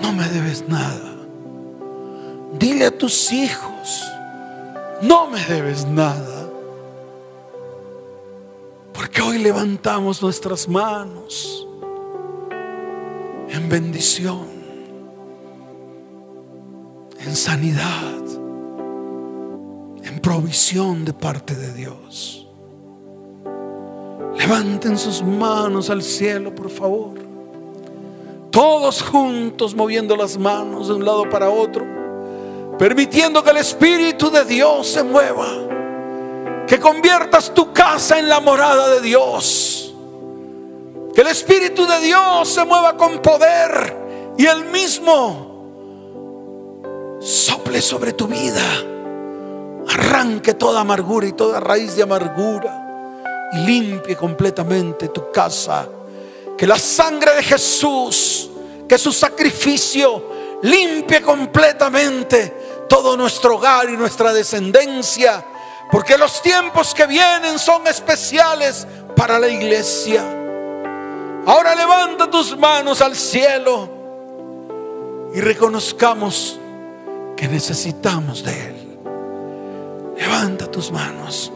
[0.02, 1.12] no me debes nada.
[2.54, 4.04] Dile a tus hijos,
[5.02, 6.50] no me debes nada.
[8.94, 11.68] Porque hoy levantamos nuestras manos
[13.50, 14.48] en bendición,
[17.26, 18.18] en sanidad,
[20.04, 22.48] en provisión de parte de Dios.
[24.38, 27.14] Levanten sus manos al cielo, por favor.
[28.50, 31.86] Todos juntos moviendo las manos de un lado para otro,
[32.80, 35.48] permitiendo que el Espíritu de Dios se mueva.
[36.68, 39.94] Que conviertas tu casa en la morada de Dios.
[41.14, 45.51] Que el Espíritu de Dios se mueva con poder y el mismo
[47.22, 48.64] sople sobre tu vida.
[49.88, 52.82] Arranque toda amargura y toda raíz de amargura
[53.54, 55.88] limpie completamente tu casa.
[56.58, 58.50] Que la sangre de Jesús,
[58.88, 65.46] que su sacrificio limpie completamente todo nuestro hogar y nuestra descendencia.
[65.92, 70.24] Porque los tiempos que vienen son especiales para la iglesia.
[71.46, 73.90] Ahora levanta tus manos al cielo
[75.34, 76.61] y reconozcamos
[77.42, 78.76] que necesitamos de Él.
[80.16, 81.52] Levanta tus manos.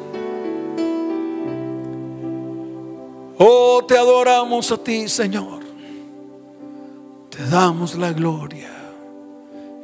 [3.37, 5.59] Oh, te adoramos a ti, Señor.
[7.29, 8.71] Te damos la gloria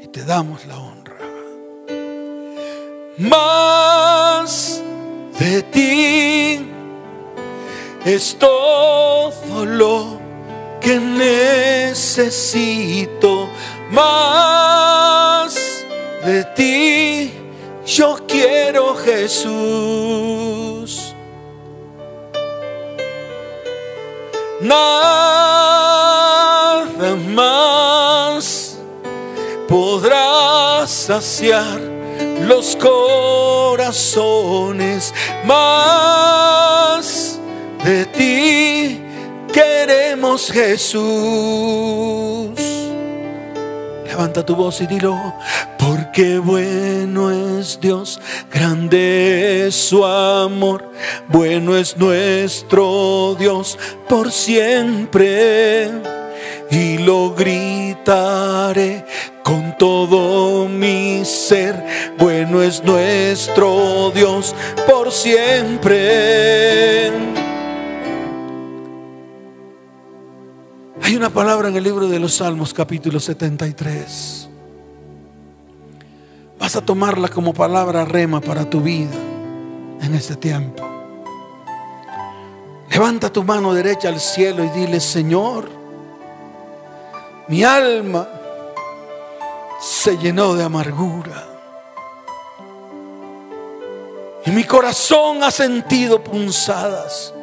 [0.02, 1.20] y te damos la honra.
[3.20, 4.82] Más
[5.38, 6.66] de ti
[8.06, 10.20] es todo lo
[10.80, 12.32] que necesito.
[13.92, 15.51] Más
[16.32, 17.34] de ti
[17.86, 20.82] yo quiero Jesús.
[24.62, 24.86] nada
[27.36, 28.78] más
[29.68, 31.80] podrá saciar
[32.48, 33.94] los corazones
[35.44, 37.06] más
[37.84, 39.02] de ti
[39.52, 41.02] queremos Jesús
[44.06, 45.34] levanta tu voz y dilo
[46.12, 48.20] porque bueno es Dios,
[48.52, 50.92] grande es su amor,
[51.30, 55.90] bueno es nuestro Dios por siempre.
[56.70, 59.06] Y lo gritaré
[59.42, 61.82] con todo mi ser,
[62.18, 64.54] bueno es nuestro Dios
[64.86, 67.10] por siempre.
[71.04, 74.51] Hay una palabra en el libro de los Salmos capítulo 73.
[76.62, 79.16] Vas a tomarla como palabra rema para tu vida
[80.00, 80.88] en este tiempo.
[82.92, 85.68] Levanta tu mano derecha al cielo y dile, Señor,
[87.48, 88.28] mi alma
[89.80, 91.48] se llenó de amargura.
[94.46, 97.34] Y mi corazón ha sentido punzadas.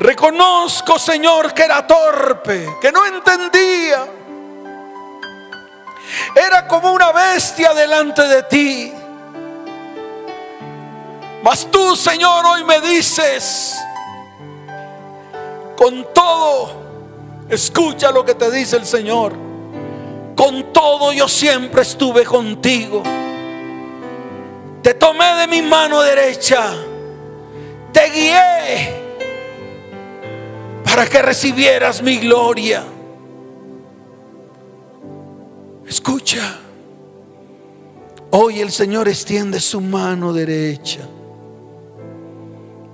[0.00, 4.06] Reconozco, Señor, que era torpe, que no entendía.
[6.34, 8.92] Era como una bestia delante de ti.
[11.42, 13.76] Mas tú, Señor, hoy me dices,
[15.76, 16.72] con todo,
[17.48, 19.34] escucha lo que te dice el Señor.
[20.34, 23.02] Con todo yo siempre estuve contigo.
[24.82, 26.72] Te tomé de mi mano derecha.
[27.92, 29.02] Te guié
[30.84, 32.84] para que recibieras mi gloria.
[35.86, 36.60] Escucha.
[38.30, 41.00] Hoy el Señor extiende su mano derecha.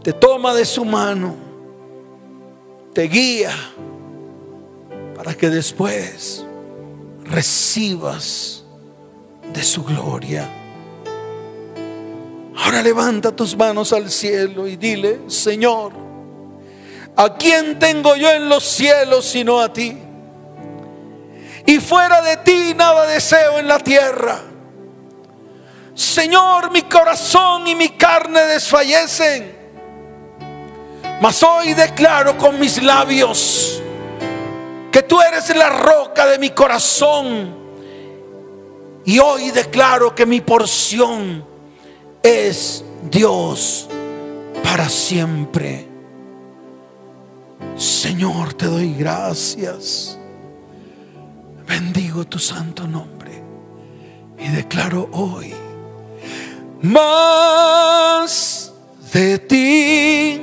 [0.02, 1.34] Te toma de su mano.
[2.92, 3.52] Te guía
[5.14, 6.44] para que después
[7.24, 8.64] recibas
[9.52, 10.48] de su gloria.
[12.56, 15.92] Ahora levanta tus manos al cielo y dile, Señor,
[17.16, 19.96] ¿a quién tengo yo en los cielos sino a ti?
[21.66, 24.40] Y fuera de ti nada deseo en la tierra.
[25.94, 29.56] Señor, mi corazón y mi carne desfallecen.
[31.20, 33.82] Mas hoy declaro con mis labios
[34.90, 37.54] que tú eres la roca de mi corazón.
[39.04, 41.44] Y hoy declaro que mi porción
[42.22, 43.88] es Dios
[44.62, 45.86] para siempre.
[47.76, 50.19] Señor, te doy gracias.
[51.70, 53.30] Bendigo tu santo nombre
[54.36, 55.54] y declaro hoy
[56.82, 58.72] más
[59.12, 60.40] de ti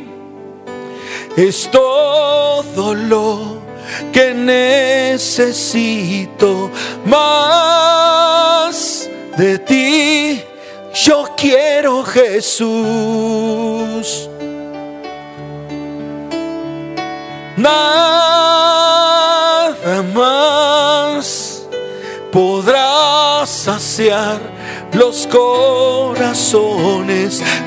[1.36, 3.61] es todo lo
[4.13, 5.51] que necesito
[7.05, 7.49] más
[9.38, 10.41] de ti.
[10.93, 12.67] Yo quiero Jesús.
[20.13, 21.65] Más
[22.31, 24.39] podrá saciar
[24.93, 26.51] los corazones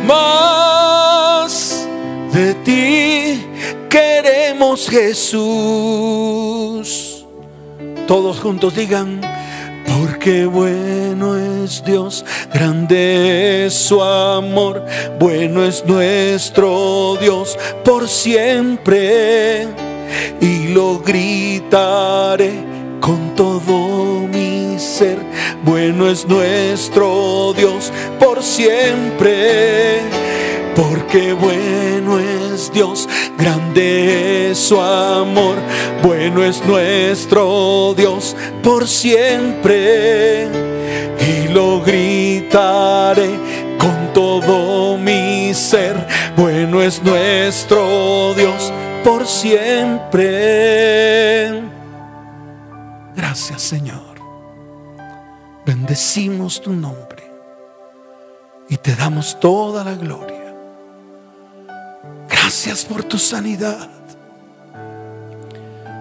[0.06, 1.86] más
[2.32, 3.46] de ti
[3.88, 5.46] queremos Jesús.
[8.06, 9.20] Todos juntos digan,
[9.98, 14.84] porque bueno es Dios, grande es su amor,
[15.18, 19.89] bueno es nuestro Dios por siempre.
[20.40, 22.52] Y lo gritaré
[23.00, 25.18] con todo mi ser,
[25.64, 30.00] bueno es nuestro Dios por siempre
[30.80, 33.08] porque bueno es Dios,
[33.38, 35.56] grande es su amor,
[36.02, 40.48] bueno es nuestro Dios por siempre.
[41.20, 43.30] Y lo gritaré
[43.78, 45.96] con todo mi ser,
[46.36, 48.72] bueno es nuestro Dios
[49.04, 50.20] por siempre.
[53.14, 54.20] Gracias Señor.
[55.66, 57.22] Bendecimos tu nombre
[58.68, 60.54] y te damos toda la gloria.
[62.28, 63.88] Gracias por tu sanidad.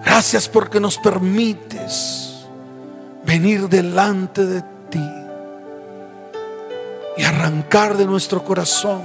[0.06, 2.46] Gracias porque nos permites
[3.26, 5.10] venir delante de ti
[7.18, 9.04] y arrancar de nuestro corazón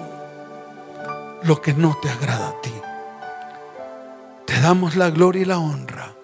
[1.43, 2.73] lo que no te agrada a ti.
[4.65, 6.15] Damos la gloria y la honra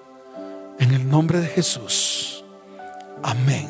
[0.79, 2.43] en el nombre de Jesús.
[3.23, 3.69] Amén.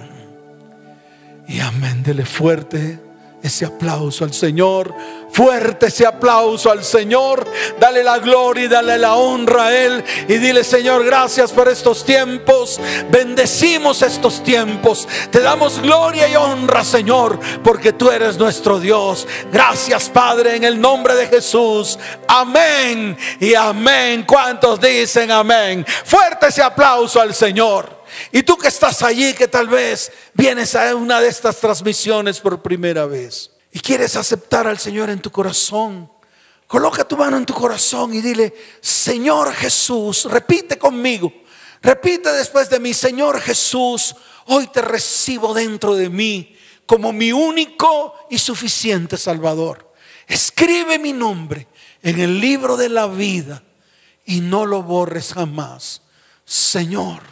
[1.49, 2.05] Y amén.
[2.05, 3.01] Dele fuerte
[3.43, 4.95] ese aplauso al Señor.
[5.33, 7.47] Fuerte ese aplauso al Señor.
[7.79, 10.05] Dale la gloria y dale la honra a Él.
[10.29, 12.81] Y dile, Señor, gracias por estos tiempos.
[13.11, 15.09] Bendecimos estos tiempos.
[15.31, 19.27] Te damos gloria y honra, Señor, porque tú eres nuestro Dios.
[19.53, 21.99] Gracias, Padre, en el nombre de Jesús.
[22.27, 24.25] Amén y amén.
[24.27, 25.87] ¿Cuántos dicen amén?
[26.05, 28.00] Fuerte ese aplauso al Señor.
[28.33, 32.63] Y tú que estás allí, que tal vez vienes a una de estas transmisiones por
[32.63, 36.11] primera vez y quieres aceptar al Señor en tu corazón,
[36.67, 41.33] coloca tu mano en tu corazón y dile, Señor Jesús, repite conmigo,
[41.83, 44.15] repite después de mí, Señor Jesús,
[44.47, 46.57] hoy te recibo dentro de mí
[46.87, 49.93] como mi único y suficiente Salvador.
[50.27, 51.69] Escribe mi nombre
[52.03, 53.63] en el libro de la vida
[54.25, 56.03] y no lo borres jamás.
[56.45, 57.23] Señor,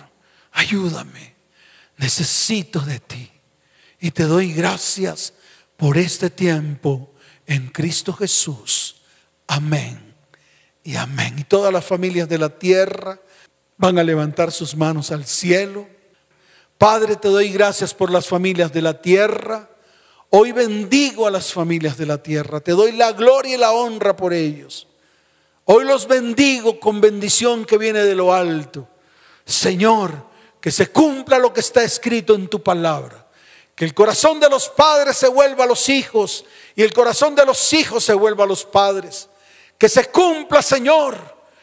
[0.58, 1.36] ayúdame.
[1.96, 3.30] Necesito de ti.
[4.00, 5.32] Y te doy gracias
[5.76, 7.12] por este tiempo
[7.46, 9.02] en Cristo Jesús.
[9.46, 10.14] Amén
[10.82, 11.36] y amén.
[11.38, 13.20] Y todas las familias de la tierra
[13.76, 15.86] van a levantar sus manos al cielo.
[16.76, 19.70] Padre, te doy gracias por las familias de la tierra.
[20.30, 22.60] Hoy bendigo a las familias de la tierra.
[22.60, 24.88] Te doy la gloria y la honra por ellos.
[25.64, 28.88] Hoy los bendigo con bendición que viene de lo alto.
[29.44, 30.28] Señor,
[30.60, 33.26] que se cumpla lo que está escrito en tu palabra.
[33.74, 36.44] Que el corazón de los padres se vuelva a los hijos
[36.74, 39.28] y el corazón de los hijos se vuelva a los padres.
[39.78, 41.16] Que se cumpla, Señor,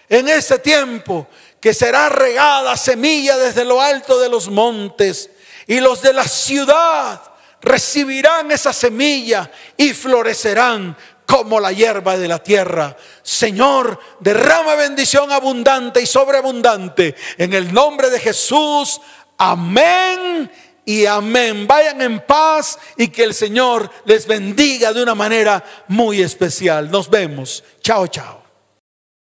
[0.08, 1.28] en ese tiempo
[1.60, 5.30] que será regada semilla desde lo alto de los montes
[5.68, 7.22] y los de la ciudad
[7.62, 12.95] recibirán esa semilla y florecerán como la hierba de la tierra.
[13.21, 19.01] Señor, derrama bendición abundante y sobreabundante en el nombre de Jesús.
[19.38, 20.49] Amén
[20.86, 21.67] y amén.
[21.67, 26.89] Vayan en paz y que el Señor les bendiga de una manera muy especial.
[26.89, 27.63] Nos vemos.
[27.82, 28.45] Chao, chao.